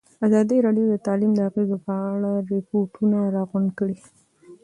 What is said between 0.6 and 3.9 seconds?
راډیو د تعلیم د اغېزو په اړه ریپوټونه راغونډ